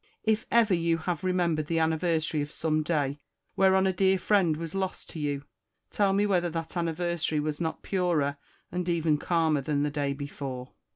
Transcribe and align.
If 0.23 0.47
ever 0.49 0.73
you 0.73 0.97
have 0.97 1.21
remem 1.21 1.55
bered 1.55 1.67
the 1.67 1.77
anniversary 1.77 2.41
of 2.41 2.51
some 2.51 2.81
day 2.81 3.19
whereon 3.55 3.85
a 3.85 3.93
dear 3.93 4.17
friend 4.17 4.57
was 4.57 4.73
lost 4.73 5.11
to 5.11 5.19
you, 5.19 5.43
tell 5.91 6.11
me 6.11 6.25
whether 6.25 6.49
that 6.49 6.75
anniversary 6.75 7.39
was 7.39 7.61
not 7.61 7.83
purer 7.83 8.37
and 8.71 8.89
even 8.89 9.19
calmer 9.19 9.61
than 9.61 9.83
the 9.83 9.91
day 9.91 10.13
before. 10.13 10.71